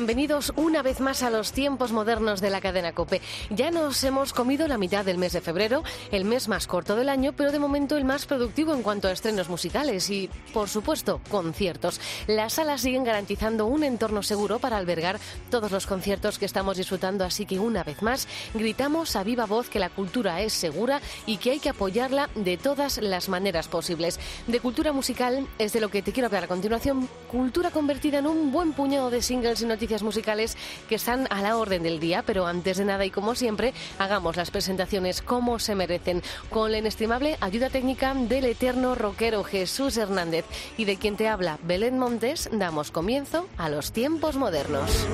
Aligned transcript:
Bienvenidos 0.00 0.54
una 0.56 0.80
vez 0.80 0.98
más 1.00 1.22
a 1.22 1.28
los 1.28 1.52
tiempos 1.52 1.92
modernos 1.92 2.40
de 2.40 2.48
la 2.48 2.62
cadena 2.62 2.94
Cope. 2.94 3.20
Ya 3.50 3.70
nos 3.70 4.02
hemos 4.02 4.32
comido 4.32 4.66
la 4.66 4.78
mitad 4.78 5.04
del 5.04 5.18
mes 5.18 5.34
de 5.34 5.42
febrero, 5.42 5.84
el 6.10 6.24
mes 6.24 6.48
más 6.48 6.66
corto 6.66 6.96
del 6.96 7.10
año, 7.10 7.34
pero 7.36 7.52
de 7.52 7.58
momento 7.58 7.98
el 7.98 8.06
más 8.06 8.24
productivo 8.24 8.72
en 8.72 8.82
cuanto 8.82 9.08
a 9.08 9.12
estrenos 9.12 9.50
musicales 9.50 10.08
y, 10.08 10.30
por 10.54 10.70
supuesto, 10.70 11.20
conciertos. 11.30 12.00
Las 12.26 12.54
salas 12.54 12.80
siguen 12.80 13.04
garantizando 13.04 13.66
un 13.66 13.84
entorno 13.84 14.22
seguro 14.22 14.58
para 14.58 14.78
albergar 14.78 15.20
todos 15.50 15.70
los 15.70 15.86
conciertos 15.86 16.38
que 16.38 16.46
estamos 16.46 16.78
disfrutando, 16.78 17.26
así 17.26 17.44
que 17.44 17.58
una 17.58 17.84
vez 17.84 18.00
más 18.00 18.26
gritamos 18.54 19.16
a 19.16 19.22
viva 19.22 19.44
voz 19.44 19.68
que 19.68 19.80
la 19.80 19.90
cultura 19.90 20.40
es 20.40 20.54
segura 20.54 21.02
y 21.26 21.36
que 21.36 21.50
hay 21.50 21.60
que 21.60 21.68
apoyarla 21.68 22.30
de 22.36 22.56
todas 22.56 22.96
las 23.02 23.28
maneras 23.28 23.68
posibles. 23.68 24.18
De 24.46 24.60
cultura 24.60 24.92
musical 24.92 25.46
es 25.58 25.74
de 25.74 25.80
lo 25.80 25.90
que 25.90 26.00
te 26.00 26.12
quiero 26.12 26.28
hablar 26.28 26.44
a 26.44 26.48
continuación, 26.48 27.06
cultura 27.30 27.70
convertida 27.70 28.20
en 28.20 28.26
un 28.26 28.50
buen 28.50 28.72
puñado 28.72 29.10
de 29.10 29.20
singles 29.20 29.60
y 29.60 29.66
noticias 29.66 29.89
musicales 30.02 30.56
que 30.88 30.94
están 30.94 31.26
a 31.30 31.42
la 31.42 31.56
orden 31.56 31.82
del 31.82 32.00
día, 32.00 32.22
pero 32.24 32.46
antes 32.46 32.78
de 32.78 32.84
nada 32.84 33.04
y 33.04 33.10
como 33.10 33.34
siempre, 33.34 33.74
hagamos 33.98 34.36
las 34.36 34.50
presentaciones 34.50 35.22
como 35.22 35.58
se 35.58 35.74
merecen, 35.74 36.22
con 36.48 36.72
la 36.72 36.78
inestimable 36.78 37.36
ayuda 37.40 37.70
técnica 37.70 38.14
del 38.14 38.44
eterno 38.44 38.94
rockero 38.94 39.44
Jesús 39.44 39.96
Hernández 39.96 40.44
y 40.76 40.84
de 40.84 40.96
quien 40.96 41.16
te 41.16 41.28
habla 41.28 41.58
Belén 41.62 41.98
Montes, 41.98 42.48
damos 42.52 42.90
comienzo 42.90 43.48
a 43.56 43.68
los 43.68 43.92
tiempos 43.92 44.36
modernos. 44.36 45.06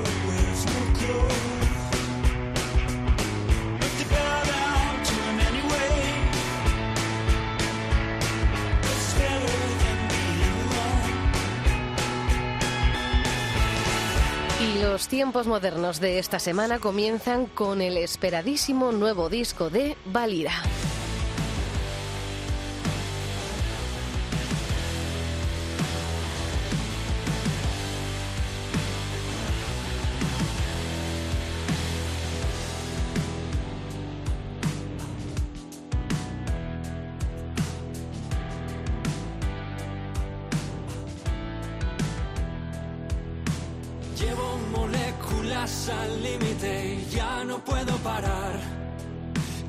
Los 15.06 15.10
tiempos 15.10 15.46
modernos 15.46 16.00
de 16.00 16.18
esta 16.18 16.40
semana 16.40 16.80
comienzan 16.80 17.46
con 17.46 17.80
el 17.80 17.96
esperadísimo 17.96 18.90
nuevo 18.90 19.28
disco 19.28 19.70
de 19.70 19.96
Valira. 20.06 20.50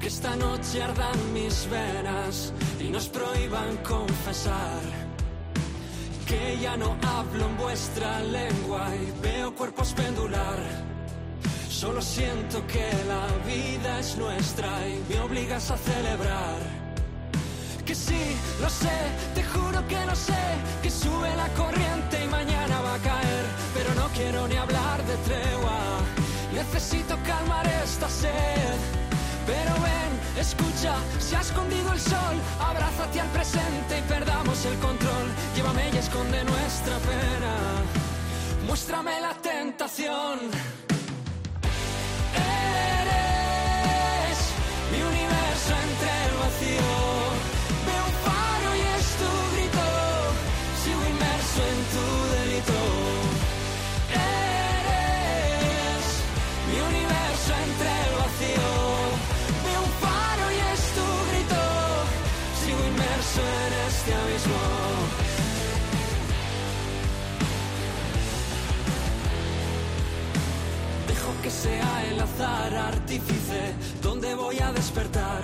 Esta 0.08 0.38
noche 0.38 0.82
ardan 0.82 1.34
mis 1.34 1.70
venas 1.70 2.54
y 2.80 2.86
nos 2.86 3.10
prohíban 3.10 3.76
confesar. 3.84 4.82
Que 6.26 6.58
ya 6.62 6.78
no 6.78 6.96
hablo 7.06 7.46
en 7.46 7.58
vuestra 7.58 8.22
lengua 8.22 8.88
y 8.96 9.12
veo 9.22 9.54
cuerpos 9.54 9.92
pendular. 9.92 10.60
Solo 11.70 12.02
siento 12.02 12.66
que 12.68 12.90
la 13.06 13.28
vida 13.46 14.00
es 14.00 14.16
nuestra 14.16 14.70
y 14.88 15.04
me 15.10 15.20
obligas 15.20 15.72
a 15.72 15.78
celebrar. 15.78 16.56
Que 17.86 17.94
sí, 17.94 18.24
lo 18.62 18.70
sé, 18.70 18.98
te 19.36 19.44
juro 19.44 19.86
que 19.90 20.06
lo 20.06 20.16
sé, 20.16 20.44
que 20.84 20.90
sube 20.90 21.36
la 21.36 21.50
corriente 21.50 22.24
y 22.24 22.28
mañana 22.30 22.80
va 22.80 22.94
a 22.96 23.00
caer, 23.00 23.46
pero 23.74 23.94
no 23.96 24.08
quiero 24.16 24.48
ni 24.48 24.56
hablar 24.56 25.06
de 25.06 25.18
tregua 25.28 25.80
Necesito 26.54 27.18
calmar 27.26 27.68
esta 27.84 28.10
sed. 28.10 29.07
Pero 29.48 29.74
ven, 29.76 30.12
escucha, 30.38 30.96
se 31.20 31.38
ha 31.38 31.42
escondido 31.42 31.94
el 31.94 32.00
sol. 32.00 32.36
Abrázate 32.60 33.22
al 33.22 33.30
presente 33.30 34.00
y 34.00 34.02
perdamos 34.02 34.66
el 34.66 34.78
control. 34.80 35.28
Llévame 35.56 35.90
y 35.94 35.98
esconde 35.98 36.44
nuestra 36.44 36.98
pena. 36.98 37.56
Muéstrame 38.68 39.22
la 39.22 39.34
tentación. 39.36 40.40
Eres 43.00 44.40
mi 44.92 45.02
universo 45.02 45.74
entre 45.88 46.12
el 46.26 46.34
vacío. 46.44 47.27
Artífice 73.08 73.74
donde 74.02 74.36
voy 74.36 74.60
a 74.60 74.74
despertar. 74.74 75.42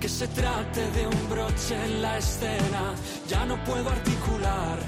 Que 0.00 0.08
se 0.08 0.26
trate 0.28 0.90
de 0.92 1.06
un 1.06 1.28
broche 1.28 1.74
en 1.84 2.00
la 2.00 2.16
escena, 2.16 2.94
ya 3.28 3.44
no 3.44 3.62
puedo 3.64 3.90
articular. 3.90 4.78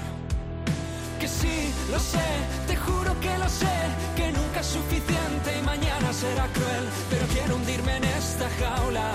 Que 1.19 1.27
sí, 1.27 1.71
lo 1.91 1.99
sé, 1.99 2.29
te 2.65 2.75
juro 2.75 3.11
que 3.19 3.37
lo 3.37 3.47
sé, 3.47 3.77
que 4.15 4.31
nunca 4.31 4.61
es 4.61 4.67
suficiente 4.77 5.59
y 5.59 5.61
mañana 5.61 6.11
será 6.11 6.47
cruel, 6.47 6.85
pero 7.11 7.27
quiero 7.27 7.55
hundirme 7.57 7.97
en 7.97 8.05
esta 8.05 8.49
jaula, 8.59 9.11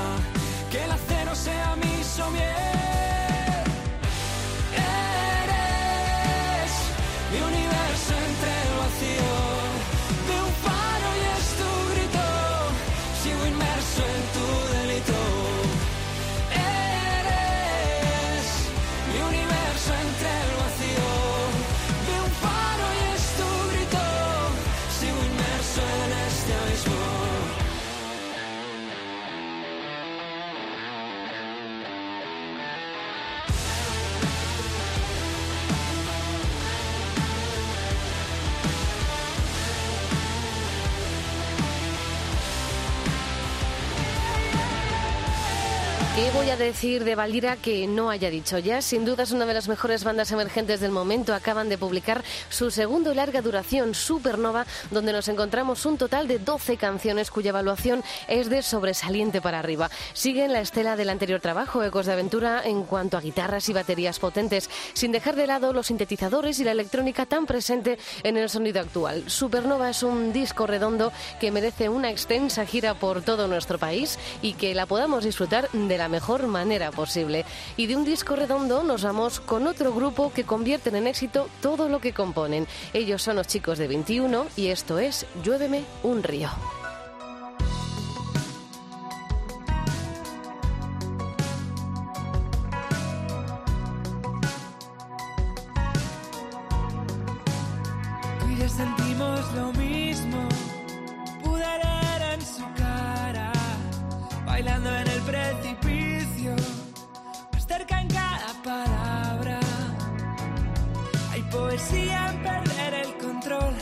que 0.70 0.84
el 0.84 0.90
acero 0.92 1.34
sea 1.34 1.74
mi 1.74 2.04
somier. 2.04 3.64
Eres 5.42 6.72
mi 7.32 7.38
universo 7.50 8.12
entre 8.28 8.52
vacío. 8.78 9.35
¿Qué 46.26 46.32
voy 46.32 46.50
a 46.50 46.56
decir 46.56 47.04
de 47.04 47.14
Valira 47.14 47.54
que 47.54 47.86
no 47.86 48.10
haya 48.10 48.30
dicho 48.30 48.58
ya? 48.58 48.82
Sin 48.82 49.04
duda 49.04 49.22
es 49.22 49.30
una 49.30 49.46
de 49.46 49.54
las 49.54 49.68
mejores 49.68 50.02
bandas 50.02 50.32
emergentes 50.32 50.80
del 50.80 50.90
momento. 50.90 51.32
Acaban 51.32 51.68
de 51.68 51.78
publicar 51.78 52.24
su 52.48 52.72
segundo 52.72 53.14
larga 53.14 53.42
duración, 53.42 53.94
Supernova, 53.94 54.66
donde 54.90 55.12
nos 55.12 55.28
encontramos 55.28 55.86
un 55.86 55.98
total 55.98 56.26
de 56.26 56.40
12 56.40 56.78
canciones 56.78 57.30
cuya 57.30 57.50
evaluación 57.50 58.02
es 58.26 58.50
de 58.50 58.62
sobresaliente 58.62 59.40
para 59.40 59.60
arriba. 59.60 59.88
Siguen 60.14 60.52
la 60.52 60.58
estela 60.58 60.96
del 60.96 61.10
anterior 61.10 61.40
trabajo, 61.40 61.84
Ecos 61.84 62.06
de 62.06 62.14
Aventura, 62.14 62.60
en 62.64 62.82
cuanto 62.82 63.16
a 63.16 63.20
guitarras 63.20 63.68
y 63.68 63.72
baterías 63.72 64.18
potentes, 64.18 64.68
sin 64.94 65.12
dejar 65.12 65.36
de 65.36 65.46
lado 65.46 65.72
los 65.72 65.86
sintetizadores 65.86 66.58
y 66.58 66.64
la 66.64 66.72
electrónica 66.72 67.26
tan 67.26 67.46
presente 67.46 68.00
en 68.24 68.36
el 68.36 68.50
sonido 68.50 68.80
actual. 68.80 69.30
Supernova 69.30 69.90
es 69.90 70.02
un 70.02 70.32
disco 70.32 70.66
redondo 70.66 71.12
que 71.38 71.52
merece 71.52 71.88
una 71.88 72.10
extensa 72.10 72.66
gira 72.66 72.94
por 72.94 73.22
todo 73.22 73.46
nuestro 73.46 73.78
país 73.78 74.18
y 74.42 74.54
que 74.54 74.74
la 74.74 74.86
podamos 74.86 75.22
disfrutar 75.22 75.70
de 75.70 75.98
la 75.98 76.08
mejor 76.08 76.15
mejor 76.16 76.46
manera 76.46 76.90
posible. 76.92 77.44
Y 77.76 77.88
de 77.88 77.94
un 77.94 78.06
disco 78.06 78.36
redondo 78.36 78.82
nos 78.82 79.02
vamos 79.02 79.38
con 79.38 79.66
otro 79.66 79.92
grupo 79.92 80.32
que 80.32 80.44
convierten 80.44 80.96
en 80.96 81.06
éxito 81.06 81.46
todo 81.60 81.90
lo 81.90 82.00
que 82.00 82.14
componen. 82.14 82.66
Ellos 82.94 83.20
son 83.22 83.36
los 83.36 83.46
chicos 83.46 83.76
de 83.76 83.86
21 83.86 84.46
y 84.56 84.68
esto 84.68 84.98
es 84.98 85.26
Lluéveme 85.44 85.84
un 86.02 86.22
río. 86.22 86.48
sentimos 98.68 99.40
lo 99.54 99.72
mismo. 99.72 100.48
Pude 101.42 101.64
en 102.34 102.40
su 102.40 102.64
cara, 102.76 103.52
bailando 104.44 104.88
en 104.90 105.08
el 105.08 105.20
precipicio 105.22 106.05
más 107.52 107.66
cerca 107.66 108.00
en 108.00 108.08
cada 108.08 108.52
palabra. 108.62 109.60
Hay 111.32 111.42
poesía 111.42 112.30
en 112.32 112.42
perder 112.42 112.94
el 112.94 113.16
control. 113.18 113.74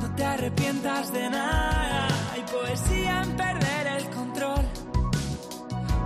No 0.00 0.14
te 0.14 0.24
arrepientas 0.24 1.12
de 1.12 1.30
nada. 1.30 2.08
Hay 2.32 2.42
poesía 2.42 3.22
en 3.22 3.36
perder 3.36 3.86
el 3.98 4.10
control. 4.10 4.64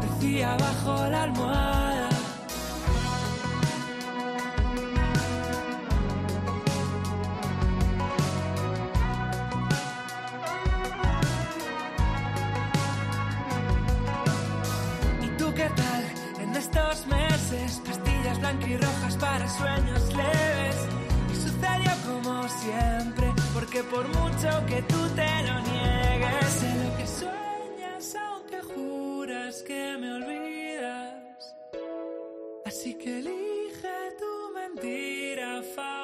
Decía 0.03 0.57
bajo 0.57 1.07
la 1.11 1.23
almohada. 1.25 2.18
Pastillas 18.49 18.69
blancas 18.69 18.69
y 18.69 18.77
rojas 18.77 19.17
para 19.17 19.49
sueños 19.49 20.15
leves. 20.15 20.77
Y 21.31 21.35
sucedió 21.35 21.93
como 22.07 22.49
siempre, 22.49 23.33
porque 23.53 23.83
por 23.83 24.09
mucho 24.09 24.67
que 24.67 24.83
tú 24.83 25.09
te 25.15 25.43
lo 25.43 25.61
niegues, 25.61 26.47
sé 26.59 26.75
lo 26.85 26.97
que 26.97 27.07
sueñas 27.07 28.17
aunque 28.17 28.63
juras 28.63 29.63
que 29.67 29.97
me 30.01 30.15
olvidas. 30.15 31.55
Así 32.65 32.95
que 32.95 33.19
elige 33.19 33.99
tu 34.19 34.53
mentira 34.55 35.63
favorita. 35.75 35.99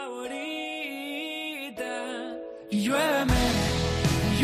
Y 2.70 2.82
lluéveme, 2.82 3.40
y 4.32 4.42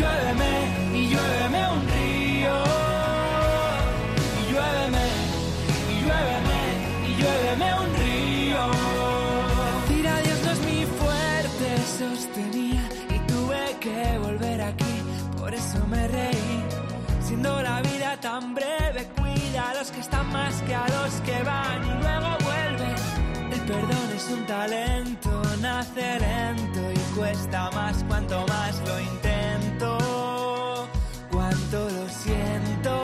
un 24.33 24.45
talento, 24.45 25.41
nace 25.61 26.19
lento 26.19 26.79
y 26.93 27.15
cuesta 27.15 27.69
más 27.71 28.03
cuanto 28.07 28.45
más 28.47 28.81
lo 28.87 28.99
intento. 28.99 30.87
Cuánto 31.31 31.89
lo 31.89 32.09
siento. 32.09 33.01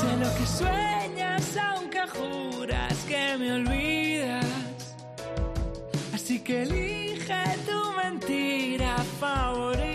Sé 0.00 0.16
lo 0.16 0.34
que 0.34 0.46
sueñas 0.46 1.56
aunque 1.56 2.02
juras 2.08 2.96
que 3.08 3.36
me 3.38 3.52
olvidas. 3.52 4.46
Así 6.14 6.40
que 6.40 6.62
elige 6.62 7.42
tu 7.66 7.92
mentira 8.02 8.96
favorita. 9.20 9.91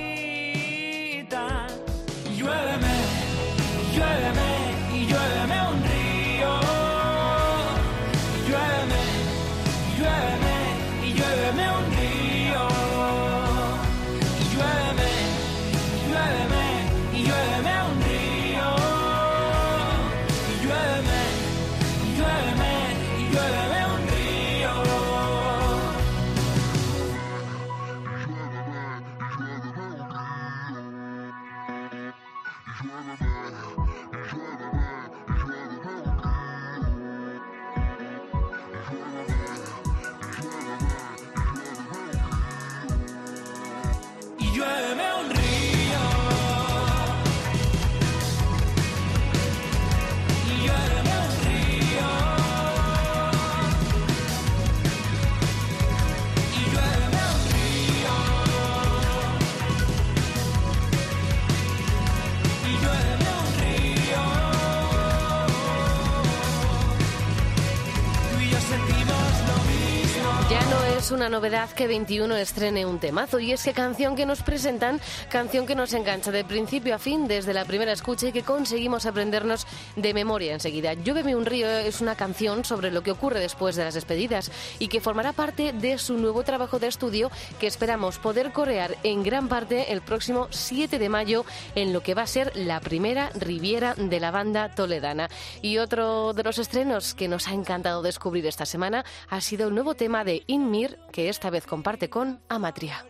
Una 71.28 71.40
novedad 71.40 71.70
que 71.72 71.88
21 71.88 72.38
estrene 72.38 72.86
un 72.86 73.00
temazo 73.00 73.40
y 73.40 73.52
es 73.52 73.62
que 73.62 73.74
canción 73.74 74.16
que 74.16 74.26
nos 74.26 74.44
presentan, 74.44 75.02
canción 75.30 75.66
que 75.66 75.76
nos 75.76 75.92
engancha 75.92 76.32
de 76.32 76.46
principio 76.46 76.96
a 76.96 77.00
fin 77.00 77.28
desde 77.28 77.54
la 77.54 77.66
primera 77.66 77.92
escucha 77.92 78.28
y 78.28 78.32
que 78.32 78.44
conseguimos 78.44 79.06
aprendernos 79.06 79.68
de 79.98 80.14
memoria 80.14 80.54
enseguida. 80.54 80.94
Lluéveme 80.94 81.36
un 81.36 81.46
río 81.46 81.68
es 81.68 82.00
una 82.00 82.16
canción 82.16 82.64
sobre 82.64 82.92
lo 82.92 83.04
que 83.04 83.12
ocurre 83.12 83.42
después 83.42 83.76
de 83.76 83.84
las 83.84 83.96
despedidas 83.96 84.52
y 84.80 84.88
que 84.88 85.02
formará 85.02 85.34
parte 85.34 85.74
de 85.74 85.98
su 85.98 86.18
nuevo 86.18 86.44
trabajo 86.44 86.80
de 86.80 86.88
estudio 86.88 87.30
que 87.60 87.68
esperamos 87.68 88.20
poder 88.20 88.54
corear 88.54 88.96
en 89.04 89.22
gran 89.22 89.50
parte 89.50 89.92
el 89.92 90.02
próximo 90.02 90.48
7 90.52 90.98
de 90.98 91.10
mayo 91.10 91.44
en 91.76 91.92
lo 91.92 92.04
que 92.04 92.14
va 92.14 92.22
a 92.22 92.28
ser 92.28 92.56
la 92.56 92.80
primera 92.80 93.32
Riviera 93.36 93.96
de 93.96 94.22
la 94.22 94.32
banda 94.32 94.70
toledana. 94.70 95.28
Y 95.62 95.80
otro 95.80 96.32
de 96.32 96.44
los 96.44 96.58
estrenos 96.58 97.14
que 97.14 97.28
nos 97.28 97.50
ha 97.50 97.54
encantado 97.54 98.02
descubrir 98.02 98.46
esta 98.46 98.66
semana 98.66 99.04
ha 99.28 99.42
sido 99.42 99.68
el 99.68 99.76
nuevo 99.76 99.96
tema 99.96 100.24
de 100.24 100.44
Inmir 100.48 100.98
que 101.18 101.30
esta 101.30 101.50
vez 101.50 101.66
comparte 101.66 102.12
con 102.12 102.40
Amatria. 102.48 103.04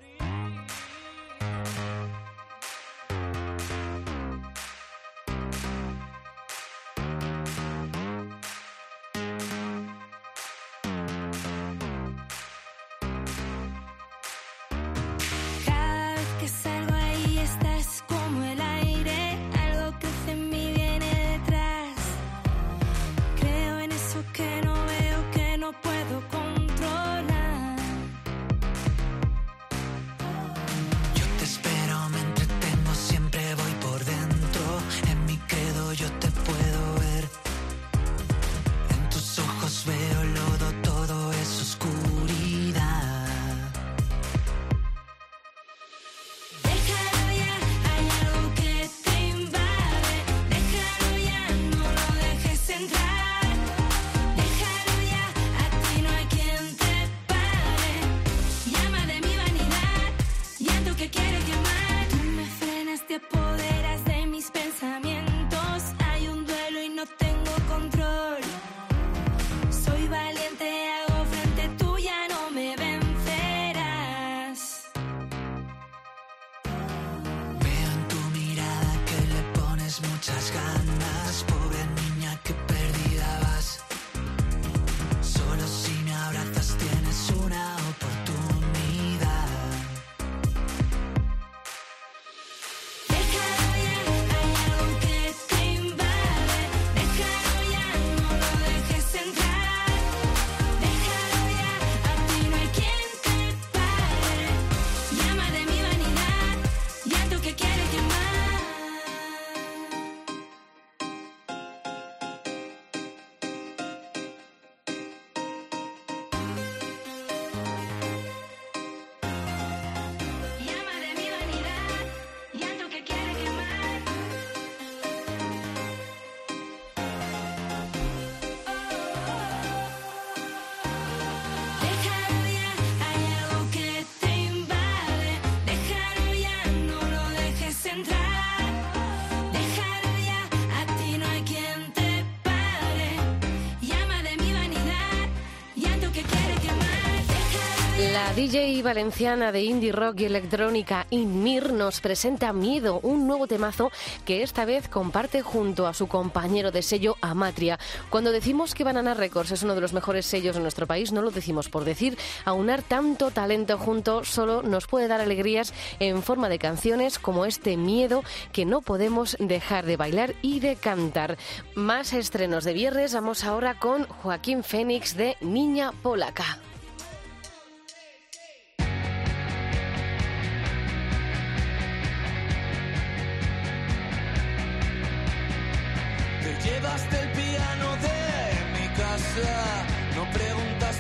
DJ 148.38 148.84
valenciana 148.84 149.52
de 149.52 149.64
indie 149.64 149.92
rock 149.92 150.20
y 150.20 150.26
electrónica 150.26 151.08
Inmir 151.10 151.74
nos 151.74 152.02
presenta 152.02 152.54
Miedo, 152.54 153.00
un 153.02 153.26
nuevo 153.26 153.48
temazo 153.48 153.90
que 154.26 154.44
esta 154.44 154.64
vez 154.64 154.88
comparte 154.88 155.42
junto 155.42 155.88
a 155.88 155.96
su 155.96 156.06
compañero 156.06 156.70
de 156.70 156.84
sello 156.84 157.16
Amatria. 157.22 157.80
Cuando 158.12 158.32
decimos 158.32 158.76
que 158.76 158.84
Banana 158.84 159.16
Records 159.16 159.54
es 159.54 159.64
uno 159.64 159.74
de 159.74 159.82
los 159.82 159.94
mejores 159.94 160.28
sellos 160.28 160.56
de 160.56 160.62
nuestro 160.62 160.86
país, 160.86 161.12
no 161.12 161.24
lo 161.24 161.32
decimos 161.32 161.68
por 161.68 161.84
decir. 161.84 162.16
Aunar 162.46 162.84
tanto 162.84 163.32
talento 163.32 163.80
junto 163.80 164.24
solo 164.24 164.62
nos 164.62 164.86
puede 164.86 165.08
dar 165.08 165.20
alegrías 165.20 165.74
en 166.00 166.22
forma 166.22 166.48
de 166.48 166.60
canciones 166.60 167.18
como 167.18 167.44
este 167.44 167.76
Miedo 167.76 168.24
que 168.52 168.66
no 168.66 168.82
podemos 168.82 169.36
dejar 169.40 169.88
de 169.88 169.98
bailar 169.98 170.36
y 170.44 170.60
de 170.60 170.76
cantar. 170.76 171.40
Más 171.74 172.14
estrenos 172.14 172.66
de 172.66 172.74
viernes, 172.74 173.16
vamos 173.16 173.44
ahora 173.44 173.80
con 173.80 174.06
Joaquín 174.06 174.64
Fénix 174.64 175.18
de 175.18 175.38
Niña 175.42 175.92
Polaca. 176.04 176.60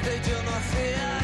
they 0.08 0.20
do 0.20 0.36
not 0.46 0.62
fear. 0.62 1.17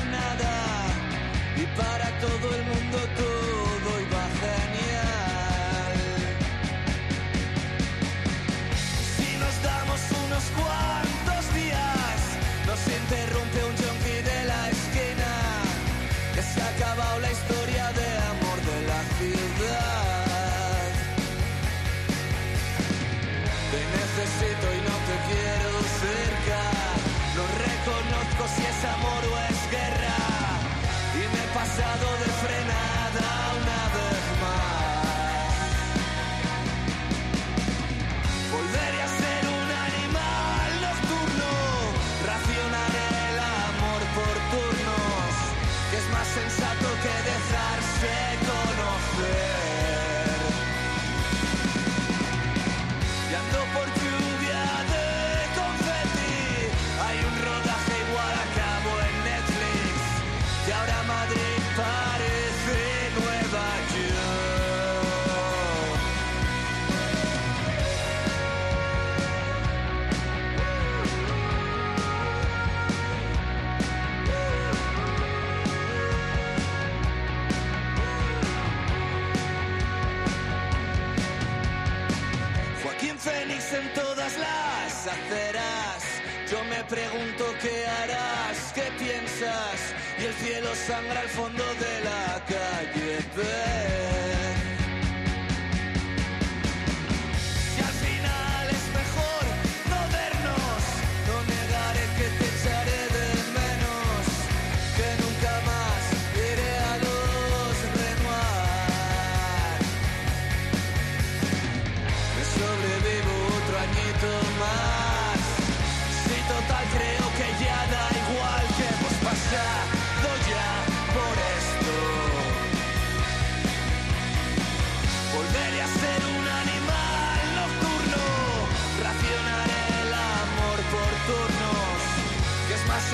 Sangra 90.87 91.21
al 91.21 91.29
fondo 91.29 91.63
de 91.63 91.93
la 92.03 92.43
calle. 92.45 94.42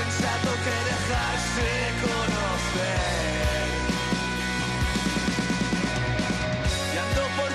Sensato 0.03 0.51
que 0.63 0.75
dejarse 0.89 1.67
conocer. 2.01 3.38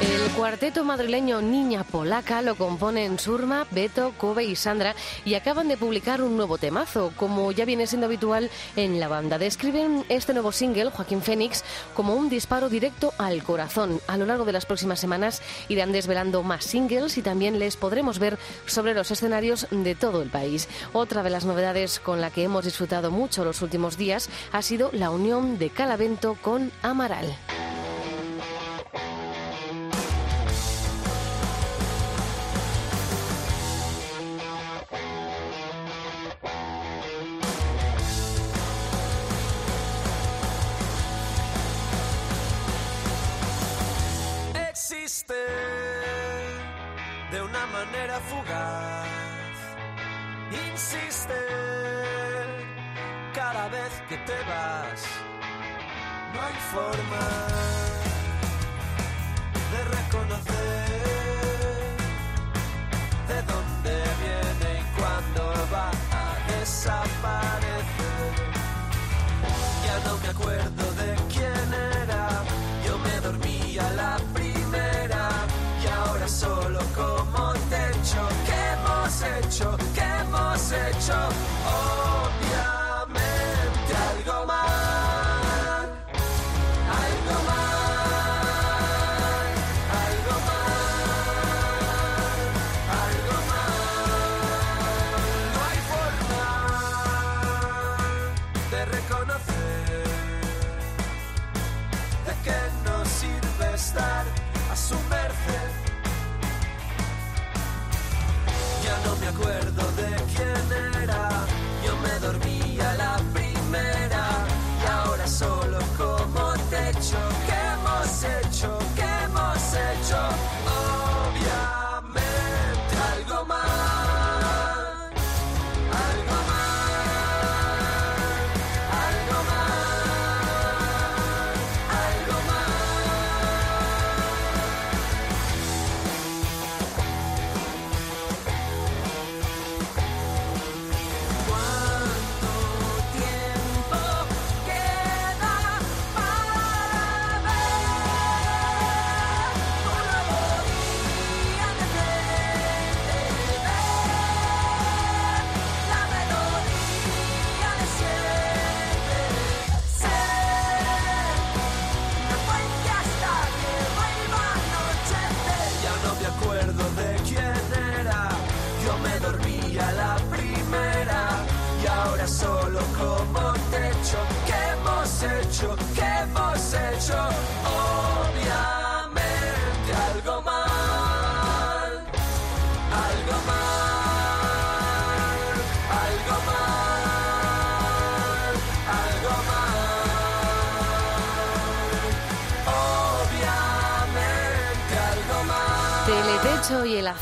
El 0.04 0.30
cuarteto 0.32 0.84
madrileño 0.84 1.40
Niña 1.40 1.82
Polaca 1.82 2.42
lo 2.42 2.56
componen 2.56 3.18
Surma, 3.18 3.66
Beto, 3.70 4.12
Kobe 4.18 4.44
y 4.44 4.54
Sandra 4.54 4.94
y 5.24 5.32
acaban 5.32 5.66
de 5.66 5.78
publicar 5.78 6.20
un 6.20 6.36
nuevo 6.36 6.58
temazo, 6.58 7.10
como 7.16 7.50
ya 7.52 7.64
viene 7.64 7.86
siendo 7.86 8.06
habitual 8.06 8.50
en 8.76 9.00
la 9.00 9.08
banda. 9.08 9.38
Describen 9.38 10.04
este 10.10 10.34
nuevo 10.34 10.52
single, 10.52 10.90
Joaquín 10.90 11.22
Fénix, 11.22 11.64
como 11.94 12.16
un 12.16 12.28
disparo 12.28 12.68
directo 12.68 13.14
al 13.16 13.42
corazón. 13.42 13.98
A 14.06 14.18
lo 14.18 14.26
largo 14.26 14.44
de 14.44 14.52
las 14.52 14.66
próximas 14.66 15.00
semanas 15.00 15.40
irán 15.70 15.92
desvelando 15.92 16.42
más 16.42 16.64
singles 16.64 17.16
y 17.16 17.22
también 17.22 17.58
les 17.58 17.78
podremos 17.78 18.18
ver 18.18 18.36
sobre 18.66 18.92
los 18.92 19.10
escenarios 19.10 19.66
de 19.70 19.94
todo 19.94 20.20
el 20.20 20.28
país. 20.28 20.68
Otra 20.92 21.22
de 21.22 21.30
las 21.30 21.46
novedades 21.46 21.98
con 21.98 22.20
la 22.20 22.28
que 22.30 22.42
hemos 22.42 22.66
disfrutado 22.66 23.10
mucho 23.10 23.42
los 23.42 23.62
últimos 23.62 23.96
días 23.96 24.28
ha 24.52 24.60
sido 24.60 24.90
la 24.92 25.08
unión 25.08 25.56
de 25.56 25.70
Calavento 25.70 26.36
con 26.42 26.72
Amaral. 26.82 27.34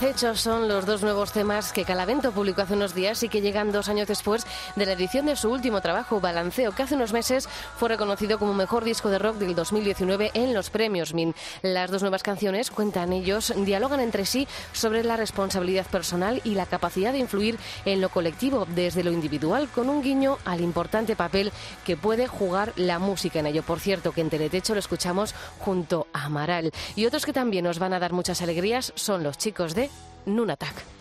Teletecho 0.03 0.27
y 0.27 0.31
El 0.31 0.35
Acecho 0.35 0.35
son 0.35 0.69
los 0.69 0.85
dos 0.85 1.03
nuevos 1.03 1.31
temas 1.31 1.73
que 1.73 1.85
Calavento 1.85 2.33
publicó 2.33 2.63
hace 2.63 2.75
unos 2.75 2.93
días 2.93 3.23
y 3.23 3.29
que 3.29 3.41
llegan 3.41 3.71
dos 3.71 3.89
años 3.89 4.09
después 4.09 4.45
de 4.75 4.85
la 4.85 4.93
edición 4.93 5.27
de 5.27 5.37
su 5.37 5.49
último 5.49 5.81
trabajo, 5.81 6.21
Balanceo, 6.21 6.73
que 6.73 6.83
hace 6.83 6.97
unos 6.97 7.13
meses 7.13 7.49
fue 7.77 7.89
reconocido 7.89 8.39
como 8.39 8.53
mejor 8.53 8.85
disco 8.85 9.11
de 9.11 9.21
rock 9.21 9.37
del 9.37 9.55
2019 9.55 10.33
en 10.35 10.55
los 10.55 10.71
premios 10.71 11.15
MIN. 11.15 11.37
Las 11.63 11.91
dos 11.91 12.03
nuevas 12.03 12.25
canciones, 12.25 12.73
cuentan 12.73 13.13
ellos, 13.13 13.53
dialogan 13.57 14.01
entre 14.01 14.27
sí 14.27 14.49
sobre 14.73 15.05
la 15.05 15.17
responsabilidad 15.17 15.87
personal 15.87 16.41
y 16.43 16.55
la 16.57 16.67
capacidad 16.67 17.13
de 17.13 17.19
influir 17.19 17.59
en 17.85 18.01
lo 18.01 18.09
colectivo 18.09 18.67
desde 18.75 19.05
lo 19.05 19.13
individual, 19.13 19.69
con 19.69 19.89
un 19.89 20.03
guiño 20.03 20.39
al 20.45 20.63
importante 20.63 21.15
papel 21.15 21.53
que 21.85 21.97
puede 21.97 22.27
jugar 22.27 22.73
la 22.77 22.99
música 22.99 23.39
en 23.39 23.47
ello. 23.47 23.63
Por 23.63 23.79
cierto, 23.79 24.11
que 24.11 24.21
en 24.21 24.31
Teletecho 24.31 24.75
lo 24.75 24.81
escuchamos 24.81 25.35
junto 25.61 26.09
a 26.13 26.25
Amaral. 26.25 26.73
Y 26.97 27.07
otros 27.07 27.25
que 27.25 27.33
también 27.33 27.65
nos 27.65 27.79
van 27.79 27.93
a 27.93 28.01
dar 28.01 28.13
muchas 28.13 28.43
alegrías 28.43 28.93
son 28.97 29.23
los 29.23 29.39
chicos 29.39 29.75
de 29.75 29.92
Nunatak. 30.27 30.93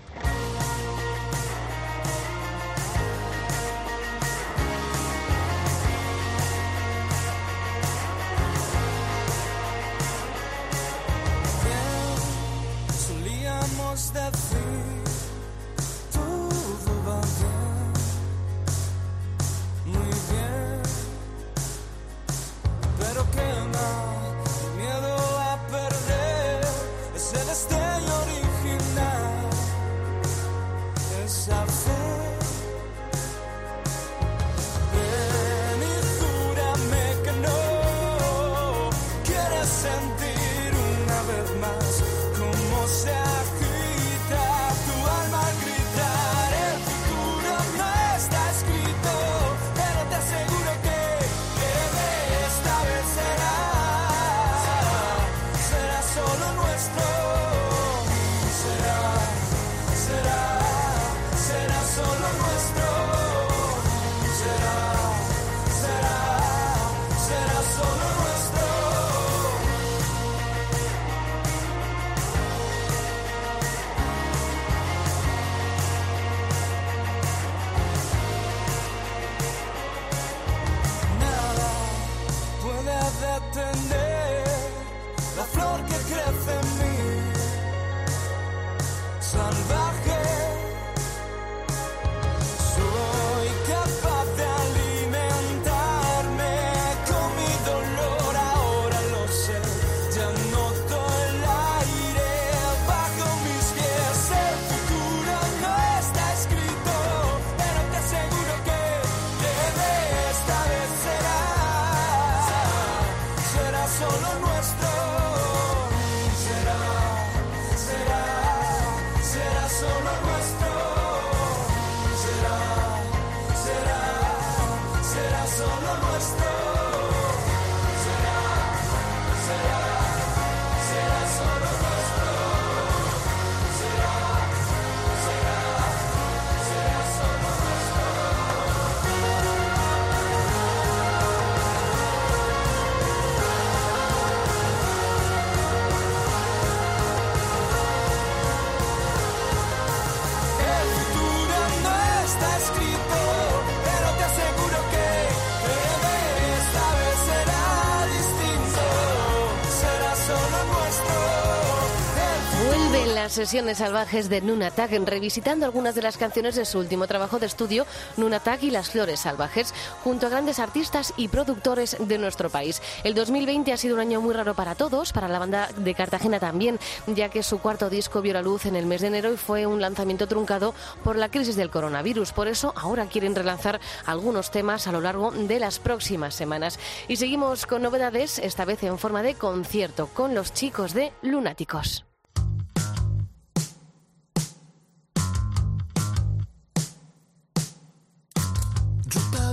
Las 163.21 163.34
sesiones 163.34 163.77
salvajes 163.77 164.29
de 164.29 164.41
Nunatak 164.41 164.89
revisitando 165.05 165.67
algunas 165.67 165.93
de 165.93 166.01
las 166.01 166.17
canciones 166.17 166.55
de 166.55 166.65
su 166.65 166.79
último 166.79 167.05
trabajo 167.05 167.38
de 167.38 167.45
estudio, 167.45 167.86
Nunatak 168.17 168.63
y 168.63 168.71
las 168.71 168.89
Flores 168.89 169.19
Salvajes, 169.19 169.75
junto 170.03 170.25
a 170.25 170.29
grandes 170.29 170.57
artistas 170.57 171.13
y 171.17 171.27
productores 171.27 171.97
de 171.99 172.17
nuestro 172.17 172.49
país. 172.49 172.81
El 173.03 173.13
2020 173.13 173.73
ha 173.73 173.77
sido 173.77 173.93
un 173.93 174.01
año 174.01 174.21
muy 174.21 174.34
raro 174.34 174.55
para 174.55 174.73
todos, 174.73 175.13
para 175.13 175.27
la 175.27 175.38
banda 175.38 175.69
de 175.77 175.93
Cartagena 175.93 176.39
también, 176.39 176.79
ya 177.05 177.29
que 177.29 177.43
su 177.43 177.60
cuarto 177.60 177.91
disco 177.91 178.23
vio 178.23 178.34
la 178.34 178.41
luz 178.41 178.65
en 178.65 178.75
el 178.75 178.88
mes 178.88 179.01
de 179.01 179.07
enero 179.10 179.31
y 179.31 179.38
fue 179.38 179.67
un 179.67 179.81
lanzamiento 179.81 180.25
truncado 180.25 180.73
por 181.03 181.15
la 181.15 181.29
crisis 181.29 181.55
del 181.55 181.69
coronavirus. 181.69 182.31
Por 182.31 182.47
eso 182.47 182.73
ahora 182.75 183.05
quieren 183.05 183.36
relanzar 183.36 183.79
algunos 184.07 184.49
temas 184.49 184.88
a 184.88 184.91
lo 184.91 184.99
largo 184.99 185.29
de 185.29 185.60
las 185.60 185.77
próximas 185.77 186.34
semanas. 186.34 186.79
Y 187.07 187.17
seguimos 187.17 187.67
con 187.67 187.84
novedades, 187.84 188.39
esta 188.39 188.65
vez 188.65 188.81
en 188.81 188.97
forma 188.97 189.21
de 189.21 189.36
concierto, 189.36 190.07
con 190.07 190.34
los 190.34 190.53
chicos 190.53 190.95
de 190.95 191.13
Lunáticos. 191.21 192.03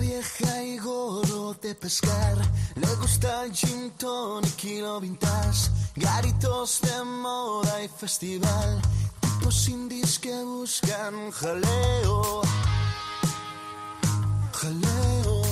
Vieja 0.00 0.62
y 0.62 0.78
gorro 0.78 1.54
de 1.54 1.74
pescar. 1.74 2.36
Le 2.76 2.86
gusta 2.96 3.44
el 3.44 3.52
gin 3.52 3.90
tonic 3.98 4.64
y 4.64 4.80
lo 4.80 5.00
vintage. 5.00 5.70
Garitos 5.96 6.80
de 6.82 7.02
moda 7.02 7.82
y 7.82 7.88
festival. 7.88 8.80
Tipos 9.20 9.68
indies 9.68 10.18
que 10.20 10.34
buscan 10.44 11.30
jaleo. 11.32 12.42
Jaleo. 14.52 15.42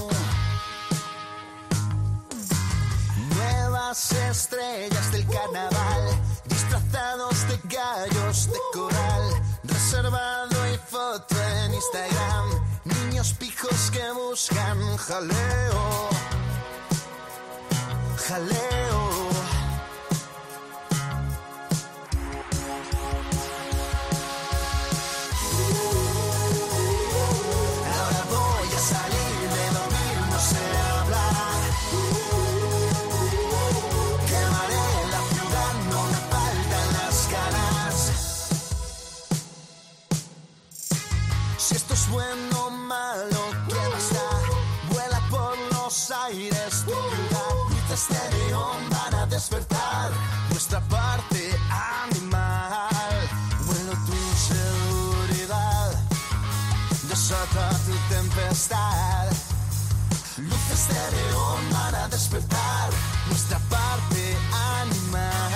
Nuevas 3.34 4.12
estrellas 4.12 5.12
del 5.12 5.26
carnaval. 5.26 6.20
Disfrazados 6.44 7.48
de 7.48 7.60
gallos 7.64 8.46
de 8.46 8.58
coral. 8.72 9.42
Reservado 9.64 10.56
y 10.72 10.78
foto 10.88 11.34
en 11.64 11.74
Instagram. 11.74 12.65
Niños 13.16 13.32
pijos 13.32 13.90
que 13.90 14.12
buscan 14.12 14.96
jaleo. 14.98 16.10
Jaleo. 18.28 18.85
Neón 47.96 48.90
van 48.90 49.14
a 49.14 49.26
despertar 49.26 50.10
nuestra 50.50 50.80
parte 50.80 51.58
animal. 52.04 53.28
Vuelo 53.64 53.92
tu 54.04 54.12
inseguridad, 54.12 55.92
desata 57.08 57.70
tu 57.86 58.14
tempestad. 58.14 59.30
De 60.36 61.16
neón 61.16 61.70
van 61.72 61.94
a 61.94 62.08
despertar 62.08 62.90
nuestra 63.28 63.58
parte 63.70 64.36
animal. 64.80 65.55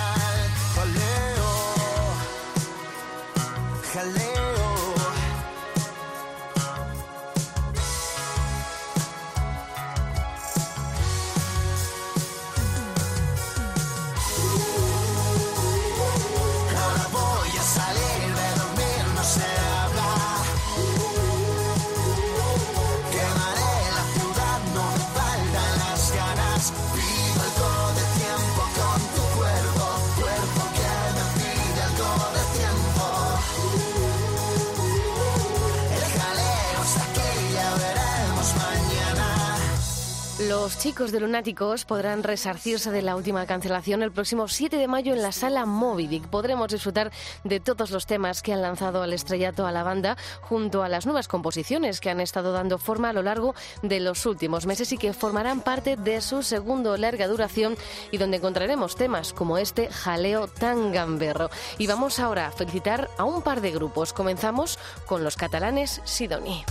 Chicos 40.81 41.11
de 41.11 41.19
Lunáticos 41.19 41.85
podrán 41.85 42.23
resarcirse 42.23 42.89
de 42.89 43.03
la 43.03 43.15
última 43.15 43.45
cancelación 43.45 44.01
el 44.01 44.11
próximo 44.11 44.47
7 44.47 44.77
de 44.77 44.87
mayo 44.87 45.13
en 45.13 45.21
la 45.21 45.31
sala 45.31 45.67
Movidic. 45.67 46.25
Podremos 46.27 46.71
disfrutar 46.71 47.11
de 47.43 47.59
todos 47.59 47.91
los 47.91 48.07
temas 48.07 48.41
que 48.41 48.51
han 48.51 48.63
lanzado 48.63 49.03
al 49.03 49.13
estrellato 49.13 49.67
a 49.67 49.71
la 49.71 49.83
banda 49.83 50.17
junto 50.41 50.81
a 50.81 50.89
las 50.89 51.05
nuevas 51.05 51.27
composiciones 51.27 52.01
que 52.01 52.09
han 52.09 52.19
estado 52.19 52.51
dando 52.51 52.79
forma 52.79 53.09
a 53.09 53.13
lo 53.13 53.21
largo 53.21 53.53
de 53.83 53.99
los 53.99 54.25
últimos 54.25 54.65
meses 54.65 54.91
y 54.91 54.97
que 54.97 55.13
formarán 55.13 55.61
parte 55.61 55.97
de 55.97 56.19
su 56.19 56.41
segundo 56.41 56.97
larga 56.97 57.27
duración 57.27 57.77
y 58.09 58.17
donde 58.17 58.37
encontraremos 58.37 58.95
temas 58.95 59.33
como 59.33 59.59
este 59.59 59.87
jaleo 59.91 60.47
tan 60.47 60.91
gamberro. 60.91 61.51
Y 61.77 61.85
vamos 61.85 62.17
ahora 62.17 62.47
a 62.47 62.51
felicitar 62.51 63.07
a 63.19 63.23
un 63.23 63.43
par 63.43 63.61
de 63.61 63.69
grupos. 63.69 64.13
Comenzamos 64.13 64.79
con 65.05 65.23
los 65.23 65.35
catalanes 65.35 66.01
Sidoni. 66.05 66.65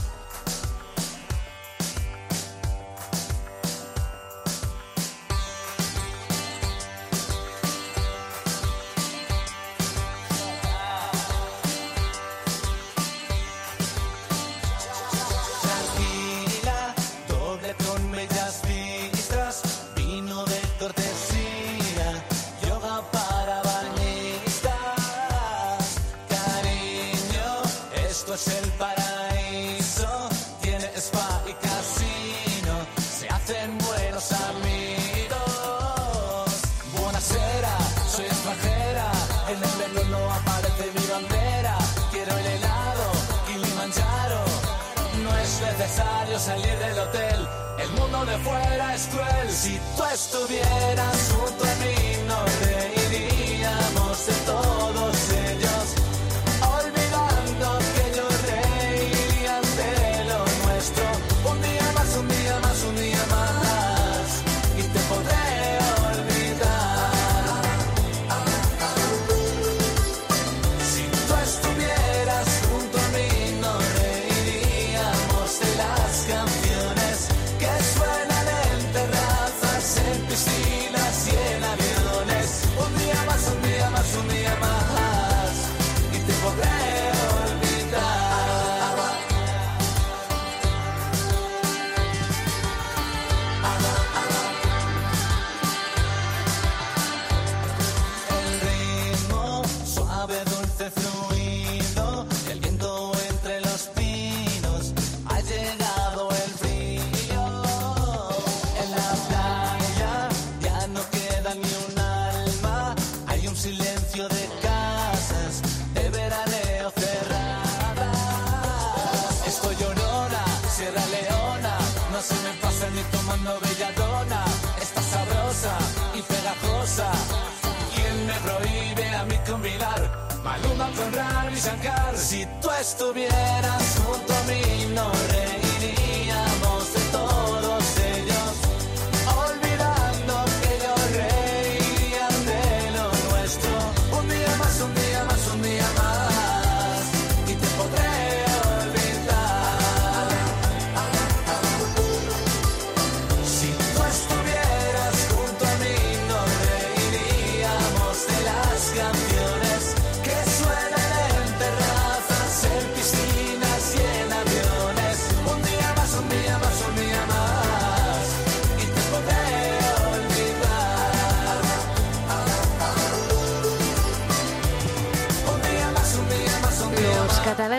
Con 130.97 131.13
Ravi 131.13 131.57
Shankar? 131.57 132.17
Si 132.17 132.47
tú 132.61 132.71
estuvieras 132.81 134.01
junto 134.05 134.33
a 134.35 134.43
mí, 134.45 134.95
nos 134.95 135.29
reiríamos 135.29 135.70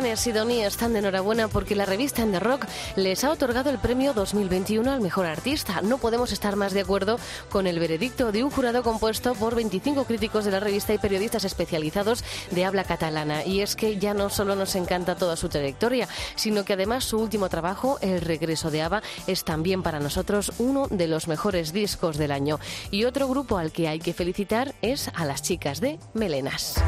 Catalanes 0.02 0.22
Sidoní 0.22 0.64
están 0.64 0.94
de 0.94 1.00
enhorabuena 1.00 1.48
porque 1.48 1.76
la 1.76 1.86
revista 1.86 2.24
En 2.24 2.40
Rock 2.40 2.66
les 2.96 3.24
ha 3.24 3.30
otorgado 3.30 3.70
el 3.70 3.78
premio 3.78 4.14
2021 4.14 4.92
al 4.92 5.00
mejor 5.00 5.28
artista. 5.28 5.82
No 5.82 6.00
podemos 6.00 6.32
estar 6.32 6.56
más 6.56 6.74
de 6.74 6.82
acuerdo 6.82 7.20
con 7.52 7.68
el 7.68 7.78
veredicto 7.78 8.32
de 8.32 8.44
un 8.44 8.50
jurado 8.50 8.82
compuesto 8.82 9.36
por 9.36 9.54
25 9.54 10.06
críticos 10.06 10.44
de 10.44 10.50
la 10.50 10.60
revista 10.60 10.96
y 10.96 10.98
periodistas 10.98 11.44
especializados 11.44 12.24
de 12.50 12.66
habla 12.66 12.84
catalana. 12.84 13.46
Y 13.46 13.62
es 13.62 13.76
que 13.76 14.00
ya 14.00 14.16
no 14.16 14.32
solo 14.32 14.56
nos 14.56 14.74
encanta 14.74 15.14
toda 15.14 15.36
su 15.36 15.50
trayectoria, 15.50 16.08
sino 16.34 16.66
que 16.66 16.74
además 16.74 17.04
su 17.04 17.20
último 17.20 17.48
trabajo, 17.48 18.00
El 18.02 18.22
regreso 18.22 18.72
de 18.72 18.82
Ava, 18.82 19.04
es 19.28 19.44
también 19.44 19.84
para 19.84 20.00
nosotros 20.00 20.52
uno 20.58 20.88
de 20.88 21.06
los 21.06 21.28
mejores 21.28 21.74
discos 21.74 22.18
del 22.18 22.32
año. 22.32 22.60
Y 22.90 23.04
otro 23.04 23.28
grupo 23.28 23.60
al 23.60 23.72
que 23.72 23.88
hay 23.88 24.00
que 24.00 24.14
felicitar 24.14 24.74
es 24.82 25.12
a 25.14 25.26
las 25.26 25.44
chicas 25.44 25.80
de 25.80 26.00
Melenas. 26.16 26.82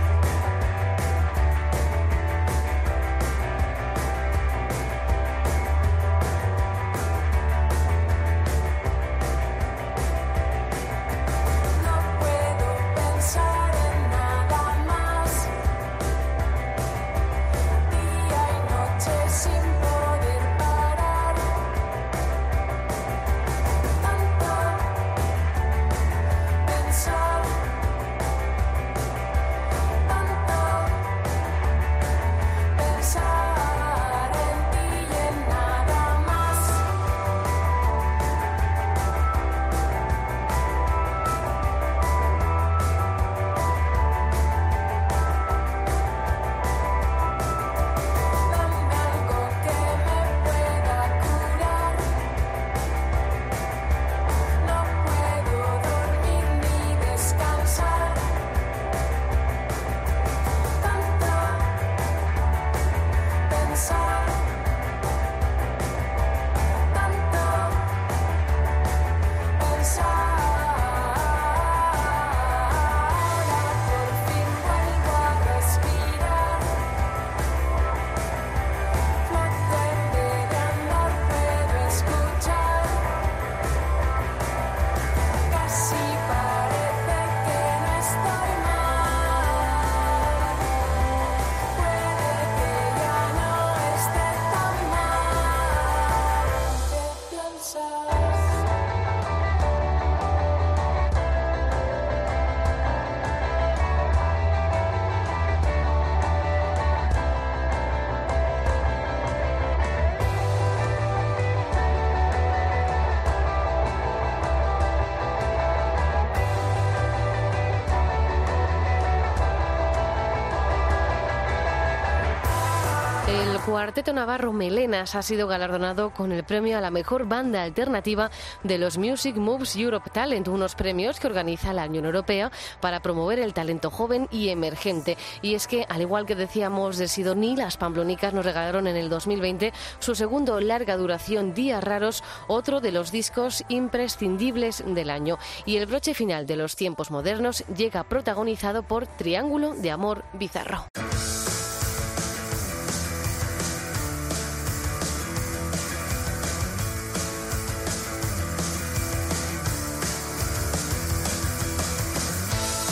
Cuarteto 123.84 124.14
navarro 124.14 124.54
Melenas 124.54 125.14
ha 125.14 125.22
sido 125.22 125.46
galardonado 125.46 126.12
con 126.12 126.32
el 126.32 126.46
premio 126.46 126.78
a 126.78 126.82
la 126.82 126.90
mejor 126.90 127.28
banda 127.28 127.64
alternativa 127.64 128.32
de 128.64 128.78
los 128.78 128.98
Music 128.98 129.36
Moves 129.36 129.76
Europe 129.76 130.10
Talent, 130.10 130.48
unos 130.48 130.74
premios 130.74 131.20
que 131.20 131.28
organiza 131.28 131.74
la 131.74 131.88
Unión 131.88 132.06
Europea 132.06 132.50
para 132.80 133.02
promover 133.02 133.40
el 133.40 133.54
talento 133.54 133.92
joven 133.92 134.30
y 134.32 134.48
emergente. 134.48 135.18
Y 135.42 135.56
es 135.56 135.68
que, 135.68 135.86
al 135.90 136.00
igual 136.00 136.26
que 136.26 136.36
decíamos 136.36 136.98
de 136.98 137.10
Sidoní, 137.10 137.58
las 137.58 137.76
Pamplonicas 137.76 138.34
nos 138.34 138.46
regalaron 138.46 138.88
en 138.88 138.96
el 138.96 139.10
2020 139.10 139.74
su 140.00 140.16
segundo 140.16 140.62
larga 140.62 140.96
duración 140.96 141.54
Días 141.54 141.84
Raros, 141.84 142.24
otro 142.48 142.80
de 142.80 142.94
los 142.94 143.12
discos 143.12 143.66
imprescindibles 143.68 144.82
del 144.88 145.10
año. 145.10 145.40
Y 145.66 145.76
el 145.76 145.88
broche 145.88 146.14
final 146.14 146.48
de 146.48 146.56
los 146.56 146.78
tiempos 146.78 147.12
modernos 147.12 147.66
llega 147.76 148.06
protagonizado 148.06 148.84
por 148.84 149.08
Triángulo 149.08 149.74
de 149.74 149.92
Amor 149.92 150.24
Bizarro. 150.32 150.88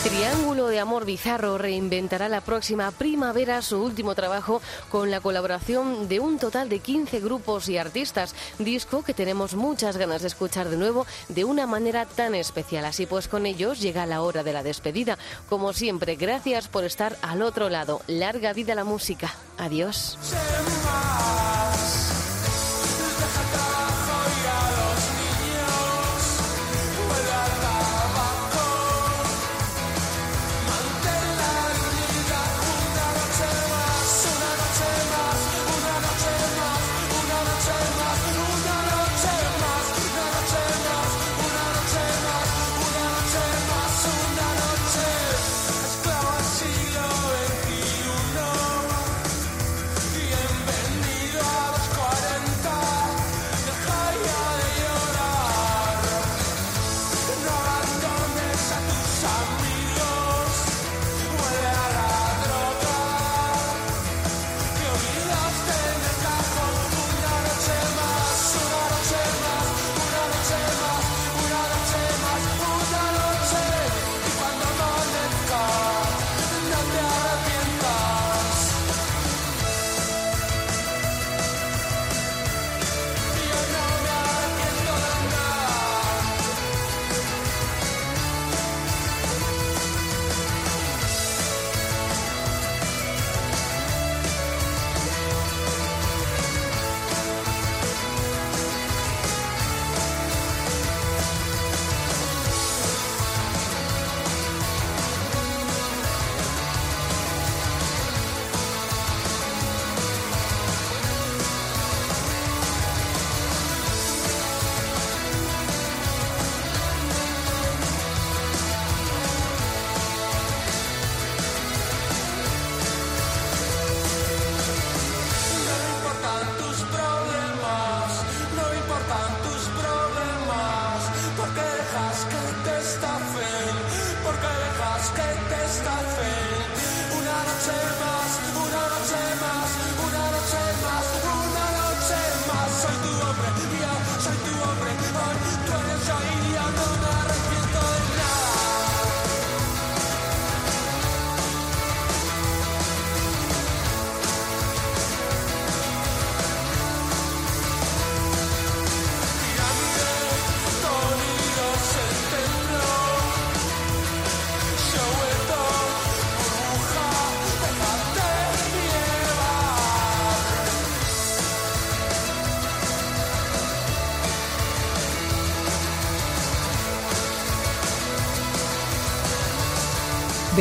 Triángulo 0.04 0.66
de 0.68 0.80
Amor 0.80 1.06
Bizarro 1.06 1.60
reinventará 1.60 2.28
la 2.28 2.42
próxima 2.42 2.90
primavera 2.90 3.62
su 3.62 3.84
último 3.84 4.16
trabajo 4.16 4.60
con 4.90 5.12
la 5.12 5.22
colaboración 5.22 6.08
de 6.08 6.20
un 6.20 6.40
total 6.40 6.70
de 6.70 6.80
15 6.80 7.20
grupos 7.20 7.70
y 7.70 7.78
artistas, 7.78 8.34
disco 8.58 9.04
que 9.04 9.14
tenemos 9.14 9.54
muchas 9.54 9.98
ganas 9.98 10.24
de 10.24 10.30
escuchar 10.30 10.70
de 10.70 10.78
nuevo 10.78 11.06
de 11.30 11.46
una 11.46 11.68
manera 11.68 12.08
tan 12.08 12.34
especial. 12.34 12.86
Así 12.86 13.06
pues 13.06 13.28
con 13.28 13.46
ellos 13.46 13.80
llega 13.80 14.08
la 14.08 14.24
hora 14.24 14.42
de 14.42 14.54
la 14.54 14.64
despedida. 14.64 15.20
Como 15.48 15.72
siempre, 15.72 16.16
gracias 16.16 16.68
por 16.68 16.84
estar 16.84 17.16
al 17.22 17.44
otro 17.44 17.70
lado. 17.70 18.02
Larga 18.08 18.54
vida 18.54 18.74
la 18.74 18.84
música. 18.84 19.32
Adiós. 19.60 20.18